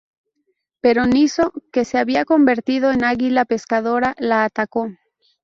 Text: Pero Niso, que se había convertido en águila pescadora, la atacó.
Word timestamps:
Pero 0.81 1.05
Niso, 1.05 1.53
que 1.71 1.85
se 1.85 1.99
había 1.99 2.25
convertido 2.25 2.89
en 2.91 3.03
águila 3.03 3.45
pescadora, 3.45 4.15
la 4.17 4.45
atacó. 4.45 4.89